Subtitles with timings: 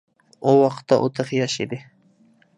[0.43, 1.81] ئۇ ۋاقىتتا ئۇ تېخى ياش ئىدى.